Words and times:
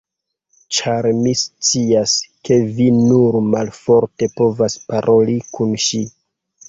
Ĉar 0.77 1.07
mi 1.17 1.33
scias, 1.41 2.15
ke 2.49 2.57
vi 2.79 2.87
nur 2.95 3.39
malofte 3.51 4.31
povas 4.41 4.79
paroli 4.89 5.37
kun 5.59 5.77
ŝi! 5.87 6.01